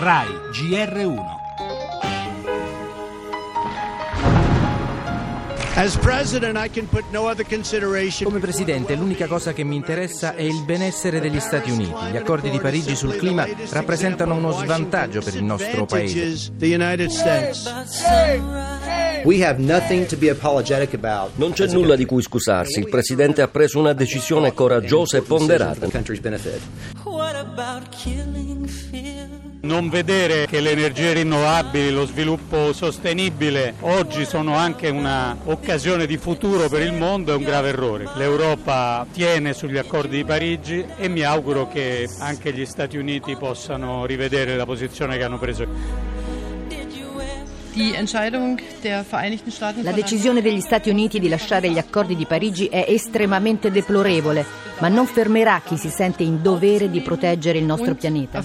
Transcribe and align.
RAI 0.00 0.28
GR1 0.50 1.38
Come 8.24 8.38
presidente, 8.38 8.94
l'unica 8.94 9.26
cosa 9.26 9.52
che 9.52 9.62
mi 9.62 9.76
interessa 9.76 10.34
è 10.34 10.40
il 10.40 10.62
benessere 10.64 11.20
degli 11.20 11.38
Stati 11.38 11.70
Uniti. 11.70 11.92
Gli 12.12 12.16
accordi 12.16 12.48
di 12.48 12.58
Parigi 12.58 12.96
sul 12.96 13.14
clima 13.16 13.46
rappresentano 13.70 14.34
uno 14.34 14.52
svantaggio 14.52 15.20
per 15.20 15.34
il 15.34 15.44
nostro 15.44 15.84
paese. 15.84 16.50
Non 21.34 21.52
c'è 21.52 21.66
nulla 21.66 21.96
di 21.96 22.04
cui 22.04 22.22
scusarsi. 22.22 22.78
Il 22.80 22.88
presidente 22.88 23.42
ha 23.42 23.48
preso 23.48 23.78
una 23.78 23.92
decisione 23.92 24.54
coraggiosa 24.54 25.18
e 25.18 25.22
ponderata. 25.22 25.86
Non 29.62 29.90
vedere 29.90 30.46
che 30.46 30.60
le 30.60 30.70
energie 30.70 31.12
rinnovabili, 31.12 31.90
lo 31.90 32.06
sviluppo 32.06 32.72
sostenibile 32.72 33.74
oggi 33.80 34.24
sono 34.24 34.54
anche 34.56 34.88
un'occasione 34.88 36.06
di 36.06 36.16
futuro 36.16 36.68
per 36.70 36.80
il 36.80 36.94
mondo 36.94 37.32
è 37.32 37.36
un 37.36 37.42
grave 37.42 37.68
errore. 37.68 38.08
L'Europa 38.14 39.06
tiene 39.12 39.52
sugli 39.52 39.76
accordi 39.76 40.16
di 40.16 40.24
Parigi 40.24 40.84
e 40.96 41.08
mi 41.08 41.22
auguro 41.22 41.68
che 41.68 42.08
anche 42.20 42.54
gli 42.54 42.64
Stati 42.64 42.96
Uniti 42.96 43.36
possano 43.36 44.06
rivedere 44.06 44.56
la 44.56 44.64
posizione 44.64 45.18
che 45.18 45.24
hanno 45.24 45.38
preso. 45.38 46.09
La 49.82 49.92
decisione 49.92 50.42
degli 50.42 50.60
Stati 50.60 50.90
Uniti 50.90 51.20
di 51.20 51.28
lasciare 51.28 51.70
gli 51.70 51.78
accordi 51.78 52.16
di 52.16 52.26
Parigi 52.26 52.66
è 52.66 52.84
estremamente 52.88 53.70
deplorevole, 53.70 54.44
ma 54.80 54.88
non 54.88 55.06
fermerà 55.06 55.60
chi 55.64 55.76
si 55.76 55.88
sente 55.88 56.24
in 56.24 56.42
dovere 56.42 56.90
di 56.90 57.00
proteggere 57.00 57.58
il 57.58 57.64
nostro 57.64 57.94
pianeta. 57.94 58.38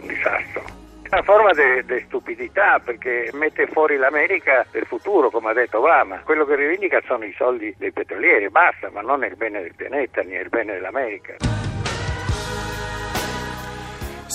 Un 0.00 0.06
disastro. 0.08 0.64
Una 1.08 1.22
forma 1.22 1.52
di 1.52 2.04
stupidità 2.06 2.80
perché 2.84 3.30
mette 3.34 3.68
fuori 3.68 3.96
l'America 3.96 4.66
del 4.72 4.86
futuro, 4.86 5.30
come 5.30 5.50
ha 5.50 5.54
detto 5.54 5.78
Obama. 5.78 6.22
Quello 6.24 6.44
che 6.44 6.56
rivendica 6.56 7.00
sono 7.06 7.24
i 7.24 7.32
soldi 7.38 7.72
dei 7.78 7.92
petrolieri, 7.92 8.50
basta, 8.50 8.90
ma 8.90 9.00
non 9.00 9.22
è 9.22 9.28
il 9.28 9.36
bene 9.36 9.62
del 9.62 9.74
pianeta, 9.76 10.22
né 10.22 10.38
il 10.38 10.48
bene 10.48 10.72
dell'America. 10.72 11.36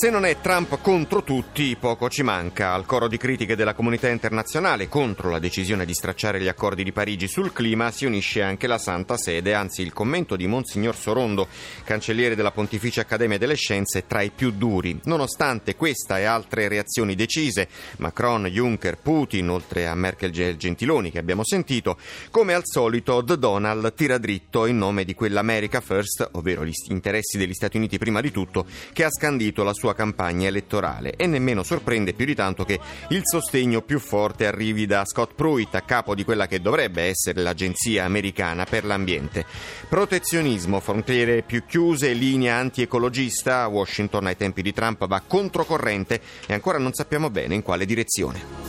Se 0.00 0.10
non 0.10 0.24
è 0.24 0.40
Trump 0.40 0.80
contro 0.80 1.24
tutti, 1.24 1.74
poco 1.74 2.08
ci 2.08 2.22
manca. 2.22 2.72
Al 2.72 2.86
coro 2.86 3.08
di 3.08 3.16
critiche 3.16 3.56
della 3.56 3.74
comunità 3.74 4.06
internazionale 4.06 4.86
contro 4.86 5.28
la 5.28 5.40
decisione 5.40 5.84
di 5.84 5.92
stracciare 5.92 6.40
gli 6.40 6.46
accordi 6.46 6.84
di 6.84 6.92
Parigi 6.92 7.26
sul 7.26 7.52
clima 7.52 7.90
si 7.90 8.04
unisce 8.04 8.40
anche 8.40 8.68
la 8.68 8.78
Santa 8.78 9.16
Sede, 9.16 9.54
anzi 9.54 9.82
il 9.82 9.92
commento 9.92 10.36
di 10.36 10.46
Monsignor 10.46 10.94
Sorondo, 10.94 11.48
cancelliere 11.82 12.36
della 12.36 12.52
Pontificia 12.52 13.00
Accademia 13.00 13.38
delle 13.38 13.56
Scienze, 13.56 14.06
tra 14.06 14.22
i 14.22 14.30
più 14.30 14.52
duri. 14.52 15.00
Nonostante 15.06 15.74
questa 15.74 16.20
e 16.20 16.22
altre 16.22 16.68
reazioni 16.68 17.16
decise, 17.16 17.66
Macron, 17.96 18.46
Juncker, 18.46 18.98
Putin, 18.98 19.50
oltre 19.50 19.88
a 19.88 19.96
Merkel 19.96 20.30
e 20.38 20.56
Gentiloni 20.56 21.10
che 21.10 21.18
abbiamo 21.18 21.42
sentito, 21.44 21.98
come 22.30 22.54
al 22.54 22.62
solito 22.62 23.24
The 23.24 23.36
Donald 23.36 23.92
tira 23.94 24.18
dritto 24.18 24.66
in 24.66 24.78
nome 24.78 25.02
di 25.02 25.14
quell'America 25.14 25.80
First, 25.80 26.28
ovvero 26.34 26.64
gli 26.64 26.72
interessi 26.90 27.36
degli 27.36 27.52
Stati 27.52 27.76
Uniti 27.76 27.98
prima 27.98 28.20
di 28.20 28.30
tutto, 28.30 28.64
che 28.92 29.02
ha 29.02 29.10
scandito 29.10 29.64
la 29.64 29.74
sua 29.88 29.94
campagna 29.94 30.46
elettorale 30.46 31.14
e 31.16 31.26
nemmeno 31.26 31.62
sorprende 31.62 32.12
più 32.12 32.26
di 32.26 32.34
tanto 32.34 32.64
che 32.64 32.78
il 33.08 33.22
sostegno 33.24 33.80
più 33.80 33.98
forte 33.98 34.46
arrivi 34.46 34.84
da 34.86 35.04
Scott 35.06 35.32
Pruitt, 35.34 35.74
a 35.74 35.80
capo 35.80 36.14
di 36.14 36.24
quella 36.24 36.46
che 36.46 36.60
dovrebbe 36.60 37.02
essere 37.02 37.40
l'Agenzia 37.40 38.04
americana 38.04 38.64
per 38.64 38.84
l'ambiente. 38.84 39.46
Protezionismo, 39.88 40.80
frontiere 40.80 41.42
più 41.42 41.64
chiuse, 41.64 42.12
linea 42.12 42.56
antiecologista, 42.56 43.66
Washington 43.66 44.26
ai 44.26 44.36
tempi 44.36 44.60
di 44.60 44.74
Trump 44.74 45.06
va 45.06 45.22
controcorrente 45.26 46.20
e 46.46 46.52
ancora 46.52 46.78
non 46.78 46.92
sappiamo 46.92 47.30
bene 47.30 47.54
in 47.54 47.62
quale 47.62 47.86
direzione. 47.86 48.67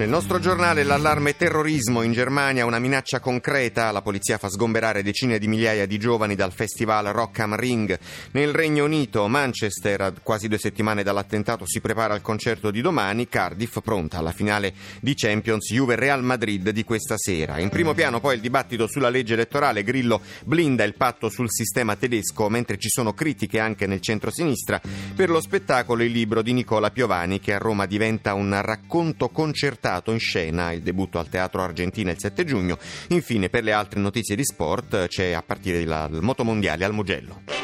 Nel 0.00 0.08
nostro 0.08 0.38
giornale 0.38 0.82
l'allarme 0.82 1.36
terrorismo 1.36 2.00
in 2.00 2.12
Germania, 2.12 2.64
una 2.64 2.78
minaccia 2.78 3.20
concreta, 3.20 3.90
la 3.90 4.00
polizia 4.00 4.38
fa 4.38 4.48
sgomberare 4.48 5.02
decine 5.02 5.38
di 5.38 5.46
migliaia 5.46 5.84
di 5.84 5.98
giovani 5.98 6.34
dal 6.34 6.52
festival 6.52 7.04
Rock 7.08 7.40
am 7.40 7.54
Ring. 7.54 7.98
Nel 8.30 8.54
Regno 8.54 8.86
Unito, 8.86 9.28
Manchester, 9.28 10.00
a 10.00 10.12
quasi 10.22 10.48
due 10.48 10.56
settimane 10.56 11.02
dall'attentato, 11.02 11.66
si 11.66 11.82
prepara 11.82 12.14
al 12.14 12.22
concerto 12.22 12.70
di 12.70 12.80
domani, 12.80 13.28
Cardiff 13.28 13.80
pronta 13.82 14.16
alla 14.16 14.32
finale 14.32 14.72
di 15.02 15.12
Champions 15.14 15.70
Juve-Real 15.70 16.24
Madrid 16.24 16.70
di 16.70 16.82
questa 16.82 17.18
sera. 17.18 17.58
In 17.58 17.68
primo 17.68 17.92
piano 17.92 18.20
poi 18.20 18.36
il 18.36 18.40
dibattito 18.40 18.86
sulla 18.86 19.10
legge 19.10 19.34
elettorale, 19.34 19.82
Grillo 19.82 20.22
blinda 20.46 20.82
il 20.82 20.94
patto 20.94 21.28
sul 21.28 21.50
sistema 21.50 21.94
tedesco, 21.94 22.48
mentre 22.48 22.78
ci 22.78 22.88
sono 22.88 23.12
critiche 23.12 23.58
anche 23.58 23.86
nel 23.86 24.00
centro-sinistra. 24.00 24.80
Per 25.14 25.28
lo 25.28 25.42
spettacolo 25.42 26.02
il 26.02 26.10
libro 26.10 26.40
di 26.40 26.54
Nicola 26.54 26.90
Piovani 26.90 27.38
che 27.38 27.52
a 27.52 27.58
Roma 27.58 27.84
diventa 27.84 28.32
un 28.32 28.58
racconto 28.62 29.28
concertato 29.28 29.88
portato 29.90 30.12
in 30.12 30.20
scena 30.20 30.70
il 30.70 30.82
debutto 30.82 31.18
al 31.18 31.28
Teatro 31.28 31.62
Argentina 31.62 32.12
il 32.12 32.18
7 32.18 32.44
giugno. 32.44 32.78
Infine, 33.08 33.48
per 33.48 33.64
le 33.64 33.72
altre 33.72 33.98
notizie 33.98 34.36
di 34.36 34.44
sport, 34.44 35.08
c'è 35.08 35.32
a 35.32 35.42
partire 35.42 35.82
dal 35.84 36.22
Motomondiale 36.22 36.84
al 36.84 36.92
Mugello. 36.92 37.59